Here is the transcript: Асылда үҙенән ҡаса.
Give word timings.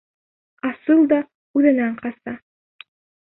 Асылда 0.69 1.19
үҙенән 1.59 1.93
ҡаса. 2.01 2.35